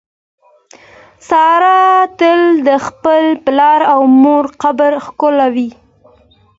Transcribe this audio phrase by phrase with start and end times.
[1.29, 1.79] ساره
[2.19, 5.69] تل د خپل پلار او مور قبر ښکلوي.